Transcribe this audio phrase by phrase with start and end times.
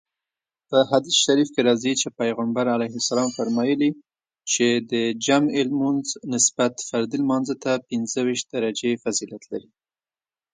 [0.69, 3.89] په حديث شريف کې راځي چې پيغمبر عليه السلام فرمايلي دي
[4.51, 4.93] چې د
[5.25, 9.69] جمعې لمانځه نسبت فردي لمانځه ته پنځه ويشت درجې فضيلت لري.